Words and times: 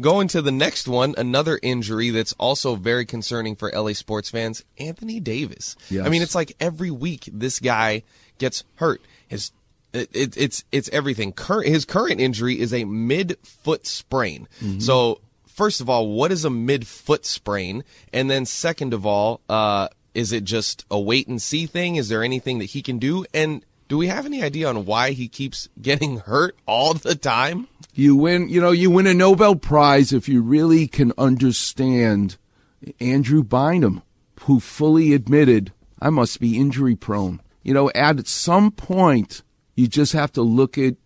going 0.00 0.28
to 0.28 0.42
the 0.42 0.52
next 0.52 0.88
one, 0.88 1.14
another 1.16 1.58
injury 1.62 2.10
that's 2.10 2.32
also 2.34 2.76
very 2.76 3.06
concerning 3.06 3.56
for 3.56 3.70
LA 3.72 3.92
sports 3.92 4.30
fans, 4.30 4.64
Anthony 4.78 5.20
Davis. 5.20 5.76
Yes. 5.90 6.06
I 6.06 6.08
mean, 6.08 6.22
it's 6.22 6.34
like 6.34 6.54
every 6.60 6.90
week 6.90 7.28
this 7.32 7.60
guy 7.60 8.02
gets 8.38 8.64
hurt. 8.76 9.00
His 9.28 9.52
it, 9.92 10.10
it, 10.12 10.36
it's 10.36 10.64
it's 10.72 10.88
everything. 10.90 11.32
Current 11.32 11.68
his 11.68 11.84
current 11.84 12.20
injury 12.20 12.60
is 12.60 12.72
a 12.72 12.84
mid 12.84 13.38
foot 13.42 13.86
sprain. 13.86 14.48
So 14.78 15.20
first 15.46 15.80
of 15.80 15.88
all, 15.88 16.08
what 16.08 16.30
is 16.30 16.44
a 16.44 16.50
mid 16.50 16.86
foot 16.86 17.24
sprain? 17.24 17.82
And 18.12 18.30
then 18.30 18.44
second 18.44 18.92
of 18.92 19.06
all, 19.06 19.40
uh, 19.48 19.88
is 20.14 20.32
it 20.32 20.44
just 20.44 20.84
a 20.90 21.00
wait 21.00 21.28
and 21.28 21.40
see 21.40 21.66
thing? 21.66 21.96
Is 21.96 22.08
there 22.08 22.22
anything 22.22 22.58
that 22.58 22.66
he 22.66 22.82
can 22.82 22.98
do? 22.98 23.24
And 23.32 23.64
do 23.88 23.96
we 23.96 24.08
have 24.08 24.26
any 24.26 24.42
idea 24.42 24.68
on 24.68 24.84
why 24.84 25.12
he 25.12 25.28
keeps 25.28 25.68
getting 25.80 26.18
hurt 26.20 26.56
all 26.66 26.94
the 26.94 27.14
time? 27.14 27.68
You 27.96 28.14
win, 28.14 28.50
you 28.50 28.60
know, 28.60 28.72
you 28.72 28.90
win 28.90 29.06
a 29.06 29.14
Nobel 29.14 29.56
Prize 29.56 30.12
if 30.12 30.28
you 30.28 30.42
really 30.42 30.86
can 30.86 31.14
understand 31.16 32.36
Andrew 33.00 33.42
Bynum, 33.42 34.02
who 34.42 34.60
fully 34.60 35.14
admitted, 35.14 35.72
I 35.98 36.10
must 36.10 36.38
be 36.38 36.58
injury 36.58 36.94
prone. 36.94 37.40
You 37.62 37.72
know, 37.72 37.90
at 37.94 38.26
some 38.26 38.70
point, 38.70 39.42
you 39.76 39.88
just 39.88 40.12
have 40.12 40.30
to 40.32 40.42
look 40.42 40.76
at 40.76 40.96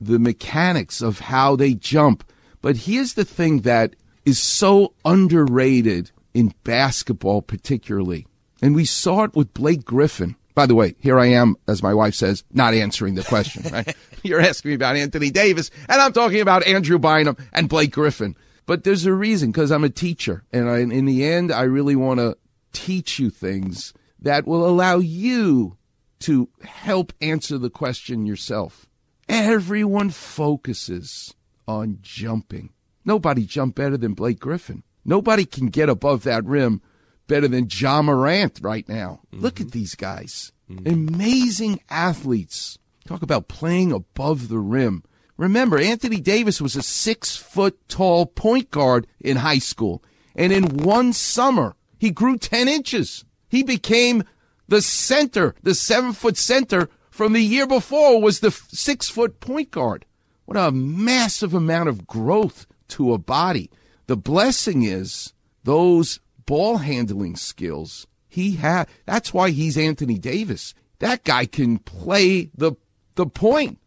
the 0.00 0.18
mechanics 0.18 1.02
of 1.02 1.20
how 1.20 1.54
they 1.54 1.74
jump. 1.74 2.24
But 2.62 2.78
here's 2.78 3.12
the 3.12 3.26
thing 3.26 3.60
that 3.60 3.94
is 4.24 4.38
so 4.40 4.94
underrated 5.04 6.12
in 6.32 6.54
basketball, 6.64 7.42
particularly. 7.42 8.26
And 8.62 8.74
we 8.74 8.86
saw 8.86 9.24
it 9.24 9.36
with 9.36 9.52
Blake 9.52 9.84
Griffin. 9.84 10.34
By 10.54 10.64
the 10.64 10.74
way, 10.74 10.94
here 10.98 11.20
I 11.20 11.26
am, 11.26 11.56
as 11.68 11.82
my 11.82 11.92
wife 11.92 12.14
says, 12.14 12.42
not 12.52 12.72
answering 12.74 13.16
the 13.16 13.22
question, 13.22 13.70
right? 13.70 13.94
You're 14.22 14.40
asking 14.40 14.70
me 14.70 14.74
about 14.74 14.96
Anthony 14.96 15.30
Davis, 15.30 15.70
and 15.88 16.00
I'm 16.00 16.12
talking 16.12 16.40
about 16.40 16.66
Andrew 16.66 16.98
Bynum 16.98 17.36
and 17.52 17.68
Blake 17.68 17.92
Griffin. 17.92 18.36
But 18.66 18.84
there's 18.84 19.06
a 19.06 19.12
reason, 19.12 19.50
because 19.50 19.70
I'm 19.70 19.84
a 19.84 19.88
teacher. 19.88 20.44
And 20.52 20.68
I, 20.68 20.78
in 20.80 21.06
the 21.06 21.24
end, 21.24 21.50
I 21.50 21.62
really 21.62 21.96
want 21.96 22.20
to 22.20 22.36
teach 22.72 23.18
you 23.18 23.30
things 23.30 23.94
that 24.20 24.46
will 24.46 24.68
allow 24.68 24.98
you 24.98 25.76
to 26.20 26.48
help 26.62 27.12
answer 27.20 27.56
the 27.58 27.70
question 27.70 28.26
yourself. 28.26 28.86
Everyone 29.28 30.10
focuses 30.10 31.34
on 31.66 31.98
jumping. 32.02 32.70
Nobody 33.04 33.46
jumped 33.46 33.76
better 33.76 33.96
than 33.96 34.14
Blake 34.14 34.38
Griffin. 34.38 34.82
Nobody 35.04 35.44
can 35.44 35.68
get 35.68 35.88
above 35.88 36.24
that 36.24 36.44
rim 36.44 36.82
better 37.26 37.48
than 37.48 37.68
Ja 37.70 38.02
Morant 38.02 38.58
right 38.62 38.86
now. 38.88 39.20
Look 39.32 39.56
mm-hmm. 39.56 39.66
at 39.66 39.72
these 39.72 39.94
guys. 39.94 40.52
Amazing 40.84 41.80
athletes. 41.88 42.77
Talk 43.08 43.22
about 43.22 43.48
playing 43.48 43.90
above 43.90 44.48
the 44.48 44.58
rim. 44.58 45.02
Remember, 45.38 45.78
Anthony 45.78 46.20
Davis 46.20 46.60
was 46.60 46.76
a 46.76 46.82
six 46.82 47.36
foot 47.36 47.88
tall 47.88 48.26
point 48.26 48.70
guard 48.70 49.06
in 49.18 49.38
high 49.38 49.60
school. 49.60 50.04
And 50.36 50.52
in 50.52 50.76
one 50.84 51.14
summer, 51.14 51.74
he 51.96 52.10
grew 52.10 52.36
10 52.36 52.68
inches. 52.68 53.24
He 53.48 53.62
became 53.62 54.24
the 54.68 54.82
center, 54.82 55.54
the 55.62 55.74
seven 55.74 56.12
foot 56.12 56.36
center 56.36 56.90
from 57.10 57.32
the 57.32 57.40
year 57.40 57.66
before 57.66 58.20
was 58.20 58.40
the 58.40 58.50
six 58.50 59.08
foot 59.08 59.40
point 59.40 59.70
guard. 59.70 60.04
What 60.44 60.58
a 60.58 60.70
massive 60.70 61.54
amount 61.54 61.88
of 61.88 62.06
growth 62.06 62.66
to 62.88 63.14
a 63.14 63.18
body. 63.18 63.70
The 64.06 64.18
blessing 64.18 64.82
is 64.82 65.32
those 65.64 66.20
ball 66.44 66.76
handling 66.76 67.36
skills 67.36 68.06
he 68.28 68.56
had. 68.56 68.86
That's 69.06 69.32
why 69.32 69.48
he's 69.48 69.78
Anthony 69.78 70.18
Davis. 70.18 70.74
That 70.98 71.24
guy 71.24 71.46
can 71.46 71.78
play 71.78 72.50
the 72.54 72.72
the 73.18 73.26
point, 73.26 73.78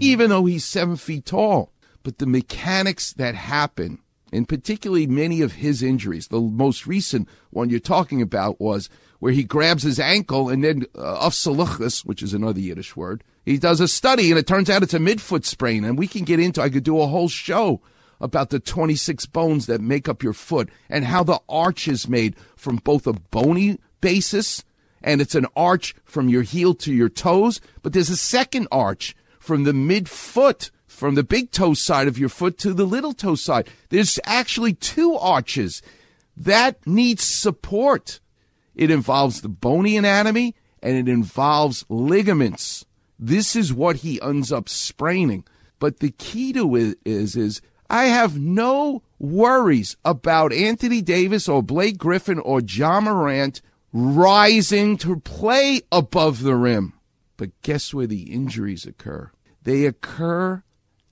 even 0.00 0.30
though 0.30 0.46
he's 0.46 0.64
seven 0.64 0.96
feet 0.96 1.26
tall. 1.26 1.72
But 2.02 2.18
the 2.18 2.26
mechanics 2.26 3.12
that 3.12 3.34
happen, 3.34 3.98
and 4.32 4.48
particularly 4.48 5.06
many 5.06 5.42
of 5.42 5.52
his 5.52 5.82
injuries, 5.82 6.28
the 6.28 6.40
most 6.40 6.86
recent 6.86 7.28
one 7.50 7.68
you're 7.68 7.78
talking 7.78 8.22
about 8.22 8.58
was 8.58 8.88
where 9.18 9.32
he 9.32 9.44
grabs 9.44 9.82
his 9.82 10.00
ankle 10.00 10.48
and 10.48 10.64
then 10.64 10.86
uh, 10.96 11.30
which 12.04 12.22
is 12.22 12.32
another 12.32 12.58
Yiddish 12.58 12.96
word. 12.96 13.22
He 13.44 13.58
does 13.58 13.80
a 13.80 13.88
study 13.88 14.30
and 14.30 14.38
it 14.38 14.46
turns 14.46 14.70
out 14.70 14.82
it's 14.82 14.94
a 14.94 14.98
midfoot 14.98 15.44
sprain. 15.44 15.84
And 15.84 15.98
we 15.98 16.06
can 16.06 16.24
get 16.24 16.40
into, 16.40 16.62
I 16.62 16.70
could 16.70 16.84
do 16.84 17.00
a 17.00 17.06
whole 17.06 17.28
show 17.28 17.82
about 18.18 18.48
the 18.48 18.60
26 18.60 19.26
bones 19.26 19.66
that 19.66 19.82
make 19.82 20.08
up 20.08 20.22
your 20.22 20.32
foot 20.32 20.70
and 20.88 21.04
how 21.04 21.22
the 21.22 21.40
arch 21.48 21.86
is 21.86 22.08
made 22.08 22.34
from 22.56 22.76
both 22.76 23.06
a 23.06 23.12
bony 23.12 23.78
basis 24.00 24.64
and 25.02 25.20
it's 25.20 25.34
an 25.34 25.46
arch 25.56 25.94
from 26.04 26.28
your 26.28 26.42
heel 26.42 26.74
to 26.74 26.92
your 26.92 27.08
toes, 27.08 27.60
but 27.82 27.92
there's 27.92 28.10
a 28.10 28.16
second 28.16 28.68
arch 28.70 29.16
from 29.38 29.64
the 29.64 29.72
midfoot, 29.72 30.70
from 30.86 31.14
the 31.14 31.22
big 31.22 31.50
toe 31.50 31.74
side 31.74 32.08
of 32.08 32.18
your 32.18 32.28
foot 32.28 32.58
to 32.58 32.74
the 32.74 32.84
little 32.84 33.12
toe 33.12 33.34
side. 33.34 33.68
There's 33.88 34.20
actually 34.24 34.74
two 34.74 35.14
arches 35.14 35.82
that 36.36 36.86
needs 36.86 37.22
support. 37.22 38.20
It 38.74 38.90
involves 38.90 39.40
the 39.40 39.48
bony 39.48 39.96
anatomy 39.96 40.54
and 40.82 40.96
it 40.96 41.10
involves 41.10 41.84
ligaments. 41.88 42.84
This 43.18 43.54
is 43.54 43.72
what 43.72 43.96
he 43.96 44.20
ends 44.22 44.50
up 44.50 44.68
spraining. 44.68 45.44
But 45.78 46.00
the 46.00 46.10
key 46.10 46.52
to 46.54 46.76
it 46.76 46.98
is, 47.04 47.36
is 47.36 47.60
I 47.88 48.04
have 48.04 48.38
no 48.38 49.02
worries 49.18 49.96
about 50.04 50.52
Anthony 50.52 51.02
Davis 51.02 51.48
or 51.48 51.62
Blake 51.62 51.98
Griffin 51.98 52.38
or 52.38 52.60
Ja 52.60 53.00
Morant 53.00 53.60
rising 53.92 54.96
to 54.98 55.20
play 55.20 55.82
above 55.90 56.42
the 56.42 56.54
rim. 56.54 56.94
But 57.36 57.50
guess 57.62 57.94
where 57.94 58.06
the 58.06 58.32
injuries 58.32 58.84
occur? 58.84 59.30
They 59.62 59.86
occur 59.86 60.62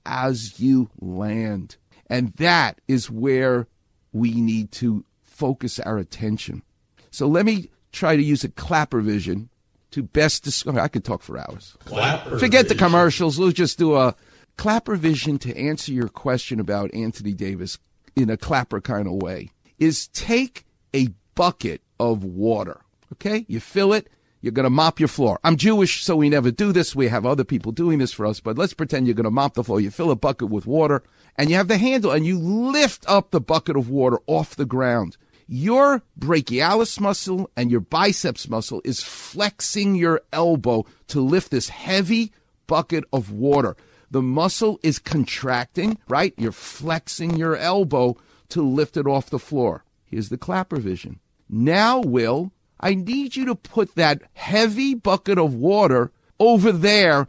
as 0.05 0.59
you 0.59 0.89
land. 0.99 1.77
And 2.07 2.33
that 2.33 2.81
is 2.87 3.09
where 3.09 3.67
we 4.11 4.41
need 4.41 4.71
to 4.73 5.05
focus 5.21 5.79
our 5.79 5.97
attention. 5.97 6.63
So 7.11 7.27
let 7.27 7.45
me 7.45 7.69
try 7.91 8.15
to 8.15 8.23
use 8.23 8.43
a 8.43 8.49
Klapper 8.49 9.01
vision 9.01 9.49
to 9.91 10.03
best 10.03 10.43
describe. 10.43 10.77
I 10.77 10.87
could 10.87 11.03
talk 11.03 11.21
for 11.21 11.37
hours. 11.37 11.75
Klapper 11.85 12.37
Forget 12.37 12.67
the 12.67 12.75
commercials. 12.75 13.39
Let's 13.39 13.55
just 13.55 13.77
do 13.77 13.95
a 13.95 14.15
Klapper 14.57 14.95
vision 14.95 15.37
to 15.39 15.57
answer 15.57 15.91
your 15.91 16.09
question 16.09 16.59
about 16.59 16.93
Anthony 16.93 17.33
Davis 17.33 17.77
in 18.15 18.29
a 18.29 18.37
Klapper 18.37 18.81
kind 18.81 19.07
of 19.07 19.13
way. 19.13 19.49
Is 19.77 20.07
take 20.09 20.65
a 20.93 21.09
bucket 21.35 21.81
of 21.99 22.23
water. 22.23 22.81
Okay, 23.13 23.45
you 23.47 23.59
fill 23.59 23.93
it. 23.93 24.09
You're 24.41 24.53
going 24.53 24.63
to 24.65 24.69
mop 24.69 24.99
your 24.99 25.09
floor. 25.09 25.37
I'm 25.43 25.57
Jewish, 25.57 26.03
so 26.03 26.15
we 26.15 26.29
never 26.29 26.49
do 26.49 26.71
this. 26.71 26.95
We 26.95 27.09
have 27.09 27.25
other 27.25 27.43
people 27.43 27.73
doing 27.73 27.99
this 27.99 28.13
for 28.13 28.25
us, 28.25 28.39
but 28.39 28.57
let's 28.57 28.73
pretend 28.73 29.05
you're 29.05 29.13
going 29.13 29.25
to 29.25 29.31
mop 29.31 29.55
the 29.55 29.63
floor. 29.63 29.81
You 29.81 29.91
fill 29.91 30.11
a 30.11 30.15
bucket 30.15 30.49
with 30.49 30.65
water 30.65 31.03
and 31.35 31.49
you 31.49 31.57
have 31.57 31.67
the 31.67 31.77
handle 31.77 32.11
and 32.11 32.25
you 32.25 32.39
lift 32.39 33.03
up 33.07 33.31
the 33.31 33.41
bucket 33.41 33.75
of 33.75 33.89
water 33.89 34.19
off 34.27 34.55
the 34.55 34.65
ground. 34.65 35.17
Your 35.45 36.03
brachialis 36.17 36.99
muscle 36.99 37.49
and 37.57 37.69
your 37.69 37.81
biceps 37.81 38.47
muscle 38.47 38.81
is 38.85 39.03
flexing 39.03 39.95
your 39.95 40.21
elbow 40.31 40.85
to 41.07 41.19
lift 41.19 41.51
this 41.51 41.69
heavy 41.69 42.31
bucket 42.67 43.03
of 43.11 43.31
water. 43.31 43.75
The 44.11 44.21
muscle 44.21 44.79
is 44.83 44.99
contracting, 44.99 45.97
right? 46.07 46.33
You're 46.37 46.51
flexing 46.51 47.35
your 47.35 47.57
elbow 47.57 48.15
to 48.49 48.61
lift 48.61 48.95
it 48.95 49.05
off 49.05 49.29
the 49.29 49.39
floor. 49.39 49.83
Here's 50.05 50.29
the 50.29 50.37
Klapper 50.37 50.79
vision. 50.79 51.19
Now, 51.49 51.99
Will, 51.99 52.51
I 52.79 52.93
need 52.93 53.35
you 53.35 53.45
to 53.45 53.55
put 53.55 53.95
that 53.95 54.21
heavy 54.33 54.93
bucket 54.93 55.37
of 55.37 55.55
water 55.55 56.11
over 56.39 56.71
there 56.71 57.27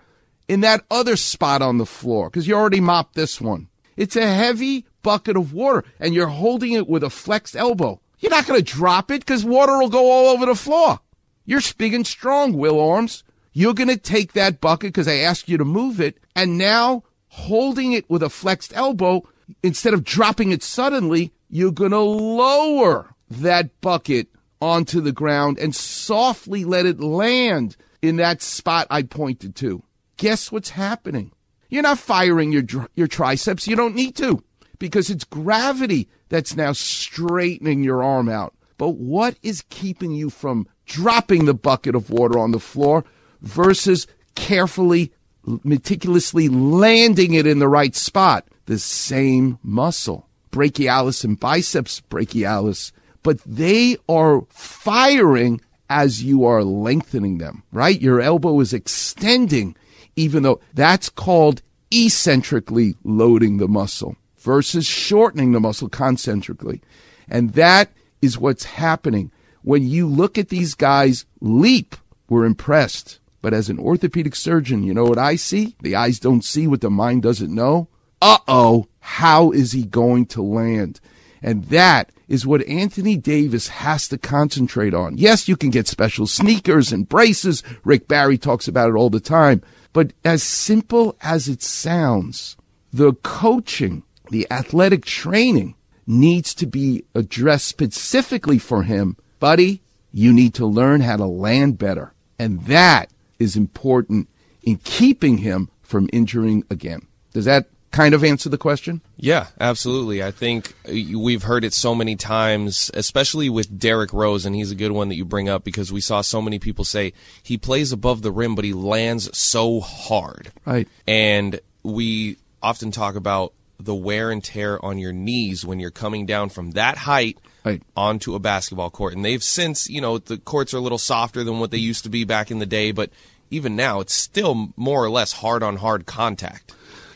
in 0.48 0.60
that 0.60 0.84
other 0.90 1.16
spot 1.16 1.62
on 1.62 1.78
the 1.78 1.86
floor 1.86 2.28
because 2.28 2.46
you 2.46 2.54
already 2.54 2.80
mopped 2.80 3.14
this 3.14 3.40
one. 3.40 3.68
It's 3.96 4.16
a 4.16 4.26
heavy 4.26 4.86
bucket 5.02 5.36
of 5.36 5.52
water 5.52 5.84
and 5.98 6.14
you're 6.14 6.28
holding 6.28 6.72
it 6.72 6.88
with 6.88 7.02
a 7.02 7.10
flexed 7.10 7.56
elbow. 7.56 8.00
You're 8.18 8.30
not 8.30 8.46
going 8.46 8.62
to 8.62 8.74
drop 8.74 9.10
it 9.10 9.20
because 9.20 9.44
water 9.44 9.78
will 9.78 9.88
go 9.88 10.10
all 10.10 10.28
over 10.28 10.46
the 10.46 10.54
floor. 10.54 11.00
You're 11.46 11.60
big 11.78 11.94
and 11.94 12.06
strong, 12.06 12.52
Will 12.52 12.78
Arms. 12.78 13.24
You're 13.52 13.74
going 13.74 13.88
to 13.88 13.96
take 13.96 14.34
that 14.34 14.60
bucket 14.60 14.88
because 14.88 15.08
I 15.08 15.16
asked 15.16 15.48
you 15.48 15.56
to 15.56 15.64
move 15.64 16.00
it 16.00 16.18
and 16.36 16.58
now 16.58 17.02
holding 17.28 17.92
it 17.92 18.08
with 18.10 18.22
a 18.22 18.30
flexed 18.30 18.72
elbow, 18.76 19.22
instead 19.62 19.94
of 19.94 20.04
dropping 20.04 20.50
it 20.52 20.62
suddenly, 20.62 21.32
you're 21.48 21.72
going 21.72 21.90
to 21.92 21.98
lower 21.98 23.14
that 23.30 23.80
bucket 23.80 24.28
onto 24.60 25.00
the 25.00 25.12
ground 25.12 25.58
and 25.58 25.74
softly 25.74 26.64
let 26.64 26.86
it 26.86 27.00
land 27.00 27.76
in 28.02 28.16
that 28.16 28.42
spot 28.42 28.86
I 28.90 29.02
pointed 29.02 29.54
to. 29.56 29.82
Guess 30.16 30.52
what's 30.52 30.70
happening? 30.70 31.32
You're 31.68 31.82
not 31.82 31.98
firing 31.98 32.52
your 32.52 32.64
your 32.94 33.06
triceps. 33.06 33.66
You 33.68 33.76
don't 33.76 33.94
need 33.94 34.16
to 34.16 34.42
because 34.78 35.08
it's 35.08 35.24
gravity 35.24 36.08
that's 36.28 36.56
now 36.56 36.72
straightening 36.72 37.84
your 37.84 38.02
arm 38.02 38.28
out. 38.28 38.54
But 38.76 38.96
what 38.96 39.36
is 39.42 39.64
keeping 39.70 40.12
you 40.12 40.30
from 40.30 40.66
dropping 40.86 41.44
the 41.44 41.54
bucket 41.54 41.94
of 41.94 42.10
water 42.10 42.38
on 42.38 42.50
the 42.50 42.58
floor 42.58 43.04
versus 43.42 44.06
carefully, 44.34 45.12
meticulously 45.44 46.48
landing 46.48 47.34
it 47.34 47.46
in 47.46 47.58
the 47.60 47.68
right 47.68 47.94
spot? 47.94 48.48
The 48.66 48.78
same 48.78 49.58
muscle, 49.62 50.28
brachialis 50.50 51.24
and 51.24 51.38
biceps 51.38 52.00
brachialis, 52.00 52.92
but 53.22 53.40
they 53.44 53.96
are 54.08 54.42
firing 54.48 55.60
as 55.88 56.22
you 56.22 56.44
are 56.44 56.62
lengthening 56.62 57.38
them, 57.38 57.62
right? 57.72 58.00
Your 58.00 58.20
elbow 58.20 58.60
is 58.60 58.72
extending, 58.72 59.76
even 60.16 60.42
though 60.42 60.60
that's 60.72 61.08
called 61.08 61.62
eccentrically 61.92 62.94
loading 63.04 63.56
the 63.58 63.68
muscle. 63.68 64.16
versus 64.38 64.86
shortening 64.86 65.52
the 65.52 65.60
muscle 65.60 65.88
concentrically. 65.88 66.80
And 67.28 67.52
that 67.52 67.90
is 68.22 68.38
what's 68.38 68.64
happening. 68.64 69.30
When 69.62 69.86
you 69.86 70.06
look 70.06 70.38
at 70.38 70.48
these 70.48 70.74
guys 70.74 71.26
leap, 71.40 71.94
we're 72.28 72.44
impressed. 72.46 73.18
But 73.42 73.54
as 73.54 73.68
an 73.68 73.78
orthopedic 73.78 74.34
surgeon, 74.34 74.82
you 74.82 74.94
know 74.94 75.04
what 75.04 75.18
I 75.18 75.36
see? 75.36 75.76
The 75.80 75.94
eyes 75.94 76.18
don't 76.18 76.44
see 76.44 76.66
what 76.66 76.80
the 76.80 76.90
mind 76.90 77.22
doesn't 77.22 77.54
know. 77.54 77.88
Uh 78.22 78.38
oh, 78.48 78.86
how 79.00 79.50
is 79.50 79.72
he 79.72 79.84
going 79.84 80.26
to 80.26 80.42
land? 80.42 81.00
And 81.42 81.64
that 81.66 82.10
is 82.30 82.46
what 82.46 82.66
Anthony 82.68 83.16
Davis 83.16 83.66
has 83.68 84.06
to 84.08 84.16
concentrate 84.16 84.94
on. 84.94 85.18
Yes, 85.18 85.48
you 85.48 85.56
can 85.56 85.68
get 85.70 85.88
special 85.88 86.28
sneakers 86.28 86.92
and 86.92 87.08
braces. 87.08 87.64
Rick 87.84 88.06
Barry 88.06 88.38
talks 88.38 88.68
about 88.68 88.88
it 88.88 88.94
all 88.94 89.10
the 89.10 89.20
time. 89.20 89.62
But 89.92 90.12
as 90.24 90.40
simple 90.44 91.16
as 91.20 91.48
it 91.48 91.60
sounds, 91.60 92.56
the 92.92 93.14
coaching, 93.14 94.04
the 94.30 94.46
athletic 94.48 95.04
training 95.04 95.74
needs 96.06 96.54
to 96.54 96.66
be 96.66 97.04
addressed 97.16 97.66
specifically 97.66 98.58
for 98.58 98.84
him. 98.84 99.16
Buddy, 99.40 99.82
you 100.12 100.32
need 100.32 100.54
to 100.54 100.66
learn 100.66 101.00
how 101.00 101.16
to 101.16 101.26
land 101.26 101.78
better. 101.78 102.14
And 102.38 102.62
that 102.66 103.10
is 103.40 103.56
important 103.56 104.28
in 104.62 104.76
keeping 104.76 105.38
him 105.38 105.68
from 105.82 106.08
injuring 106.12 106.62
again. 106.70 107.08
Does 107.32 107.46
that 107.46 107.66
kind 107.90 108.14
of 108.14 108.22
answer 108.24 108.48
the 108.48 108.58
question? 108.58 109.00
Yeah, 109.16 109.48
absolutely. 109.58 110.22
I 110.22 110.30
think 110.30 110.74
we've 110.86 111.42
heard 111.42 111.64
it 111.64 111.74
so 111.74 111.94
many 111.94 112.16
times, 112.16 112.90
especially 112.94 113.48
with 113.48 113.78
Derrick 113.78 114.12
Rose, 114.12 114.46
and 114.46 114.54
he's 114.54 114.70
a 114.70 114.76
good 114.76 114.92
one 114.92 115.08
that 115.08 115.16
you 115.16 115.24
bring 115.24 115.48
up 115.48 115.64
because 115.64 115.92
we 115.92 116.00
saw 116.00 116.20
so 116.20 116.40
many 116.40 116.58
people 116.58 116.84
say 116.84 117.12
he 117.42 117.58
plays 117.58 117.92
above 117.92 118.22
the 118.22 118.30
rim, 118.30 118.54
but 118.54 118.64
he 118.64 118.72
lands 118.72 119.36
so 119.36 119.80
hard. 119.80 120.52
Right. 120.64 120.88
And 121.06 121.60
we 121.82 122.36
often 122.62 122.90
talk 122.90 123.16
about 123.16 123.52
the 123.78 123.94
wear 123.94 124.30
and 124.30 124.44
tear 124.44 124.82
on 124.84 124.98
your 124.98 125.12
knees 125.12 125.64
when 125.64 125.80
you're 125.80 125.90
coming 125.90 126.26
down 126.26 126.50
from 126.50 126.72
that 126.72 126.98
height 126.98 127.38
right. 127.64 127.82
onto 127.96 128.34
a 128.34 128.38
basketball 128.38 128.90
court. 128.90 129.14
And 129.14 129.24
they've 129.24 129.42
since, 129.42 129.88
you 129.88 130.00
know, 130.00 130.18
the 130.18 130.36
courts 130.38 130.74
are 130.74 130.78
a 130.78 130.80
little 130.80 130.98
softer 130.98 131.44
than 131.44 131.58
what 131.58 131.70
they 131.70 131.78
used 131.78 132.04
to 132.04 132.10
be 132.10 132.24
back 132.24 132.50
in 132.50 132.58
the 132.58 132.66
day, 132.66 132.92
but 132.92 133.10
even 133.50 133.74
now, 133.74 134.00
it's 134.00 134.14
still 134.14 134.72
more 134.76 135.02
or 135.02 135.10
less 135.10 135.32
hard 135.32 135.62
on 135.62 135.76
hard 135.76 136.06
contact. 136.06 136.72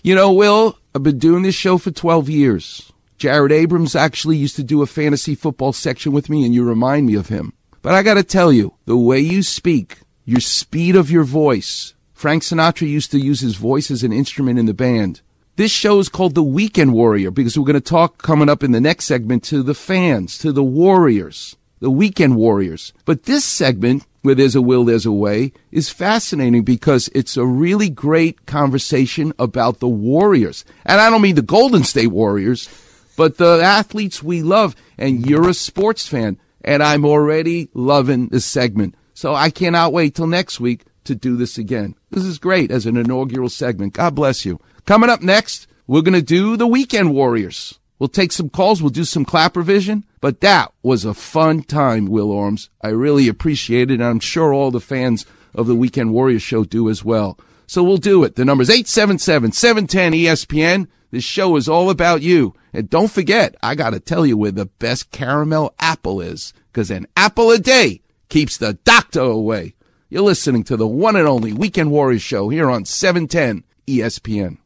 You 0.06 0.14
know, 0.14 0.34
Will, 0.34 0.78
I've 0.94 1.02
been 1.02 1.18
doing 1.18 1.44
this 1.44 1.54
show 1.54 1.78
for 1.78 1.90
12 1.90 2.28
years. 2.28 2.92
Jared 3.16 3.50
Abrams 3.52 3.96
actually 3.96 4.36
used 4.36 4.54
to 4.56 4.62
do 4.62 4.82
a 4.82 4.86
fantasy 4.86 5.34
football 5.34 5.72
section 5.72 6.12
with 6.12 6.28
me, 6.28 6.44
and 6.44 6.54
you 6.54 6.62
remind 6.62 7.06
me 7.06 7.14
of 7.14 7.30
him. 7.30 7.54
But 7.80 7.94
I 7.94 8.02
got 8.02 8.14
to 8.14 8.22
tell 8.22 8.52
you, 8.52 8.74
the 8.84 8.98
way 8.98 9.20
you 9.20 9.42
speak, 9.42 10.00
your 10.26 10.40
speed 10.40 10.94
of 10.94 11.10
your 11.10 11.24
voice. 11.24 11.94
Frank 12.12 12.42
Sinatra 12.42 12.86
used 12.86 13.12
to 13.12 13.18
use 13.18 13.40
his 13.40 13.56
voice 13.56 13.90
as 13.90 14.02
an 14.02 14.12
instrument 14.12 14.58
in 14.58 14.66
the 14.66 14.74
band. 14.74 15.22
This 15.56 15.72
show 15.72 15.98
is 16.00 16.10
called 16.10 16.34
The 16.34 16.42
Weekend 16.42 16.92
Warrior 16.92 17.30
because 17.30 17.58
we're 17.58 17.64
going 17.64 17.72
to 17.72 17.80
talk 17.80 18.18
coming 18.18 18.50
up 18.50 18.62
in 18.62 18.72
the 18.72 18.82
next 18.82 19.06
segment 19.06 19.42
to 19.44 19.62
the 19.62 19.72
fans, 19.72 20.36
to 20.40 20.52
the 20.52 20.62
Warriors, 20.62 21.56
the 21.80 21.90
Weekend 21.90 22.36
Warriors. 22.36 22.92
But 23.06 23.22
this 23.22 23.46
segment 23.46 24.04
where 24.24 24.34
there's 24.34 24.54
a 24.54 24.62
will, 24.62 24.86
there's 24.86 25.04
a 25.04 25.12
way, 25.12 25.52
is 25.70 25.90
fascinating 25.90 26.62
because 26.62 27.10
it's 27.14 27.36
a 27.36 27.44
really 27.44 27.90
great 27.90 28.46
conversation 28.46 29.34
about 29.38 29.80
the 29.80 29.86
Warriors. 29.88 30.64
And 30.86 30.98
I 30.98 31.10
don't 31.10 31.20
mean 31.20 31.34
the 31.34 31.42
Golden 31.42 31.84
State 31.84 32.06
Warriors, 32.06 32.70
but 33.18 33.36
the 33.36 33.60
athletes 33.62 34.22
we 34.22 34.42
love. 34.42 34.74
And 34.96 35.26
you're 35.28 35.46
a 35.46 35.52
sports 35.52 36.08
fan, 36.08 36.38
and 36.62 36.82
I'm 36.82 37.04
already 37.04 37.68
loving 37.74 38.28
this 38.28 38.46
segment. 38.46 38.94
So 39.12 39.34
I 39.34 39.50
cannot 39.50 39.92
wait 39.92 40.14
till 40.14 40.26
next 40.26 40.58
week 40.58 40.86
to 41.04 41.14
do 41.14 41.36
this 41.36 41.58
again. 41.58 41.94
This 42.10 42.24
is 42.24 42.38
great 42.38 42.70
as 42.70 42.86
an 42.86 42.96
inaugural 42.96 43.50
segment. 43.50 43.92
God 43.92 44.14
bless 44.14 44.46
you. 44.46 44.58
Coming 44.86 45.10
up 45.10 45.20
next, 45.20 45.66
we're 45.86 46.00
going 46.00 46.14
to 46.14 46.22
do 46.22 46.56
the 46.56 46.66
Weekend 46.66 47.12
Warriors. 47.12 47.78
We'll 48.04 48.10
take 48.10 48.32
some 48.32 48.50
calls. 48.50 48.82
We'll 48.82 48.90
do 48.90 49.04
some 49.04 49.24
Klapper 49.24 49.62
vision. 49.62 50.04
But 50.20 50.42
that 50.42 50.74
was 50.82 51.06
a 51.06 51.14
fun 51.14 51.62
time, 51.62 52.04
Will 52.04 52.28
Orms. 52.28 52.68
I 52.82 52.88
really 52.88 53.28
appreciate 53.28 53.90
it. 53.90 53.94
And 53.94 54.04
I'm 54.04 54.20
sure 54.20 54.52
all 54.52 54.70
the 54.70 54.78
fans 54.78 55.24
of 55.54 55.66
the 55.66 55.74
Weekend 55.74 56.12
Warriors 56.12 56.42
show 56.42 56.64
do 56.64 56.90
as 56.90 57.02
well. 57.02 57.38
So 57.66 57.82
we'll 57.82 57.96
do 57.96 58.22
it. 58.22 58.36
The 58.36 58.44
number's 58.44 58.68
877-710-ESPN. 58.68 60.86
This 61.12 61.24
show 61.24 61.56
is 61.56 61.66
all 61.66 61.88
about 61.88 62.20
you. 62.20 62.52
And 62.74 62.90
don't 62.90 63.10
forget, 63.10 63.54
I 63.62 63.74
got 63.74 63.94
to 63.94 64.00
tell 64.00 64.26
you 64.26 64.36
where 64.36 64.52
the 64.52 64.66
best 64.66 65.10
caramel 65.10 65.74
apple 65.78 66.20
is. 66.20 66.52
Because 66.70 66.90
an 66.90 67.06
apple 67.16 67.50
a 67.52 67.58
day 67.58 68.02
keeps 68.28 68.58
the 68.58 68.74
doctor 68.84 69.22
away. 69.22 69.76
You're 70.10 70.20
listening 70.20 70.64
to 70.64 70.76
the 70.76 70.86
one 70.86 71.16
and 71.16 71.26
only 71.26 71.54
Weekend 71.54 71.90
Warriors 71.90 72.20
show 72.20 72.50
here 72.50 72.68
on 72.68 72.84
710 72.84 73.64
ESPN. 73.86 74.58